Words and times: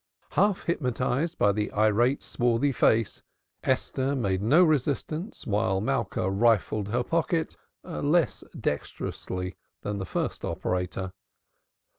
Half 0.31 0.63
hypnotized 0.63 1.37
by 1.37 1.51
the 1.51 1.71
irate 1.73 2.23
swarthy 2.23 2.71
face, 2.71 3.21
Esther 3.61 4.15
made 4.15 4.41
no 4.41 4.63
resistance 4.63 5.45
while 5.45 5.79
Malka 5.79 6.27
rifled 6.27 6.87
her 6.87 7.03
pocket 7.03 7.55
less 7.83 8.43
dexterously 8.59 9.57
than 9.83 9.99
the 9.99 10.05
first 10.07 10.43
operator. 10.43 11.11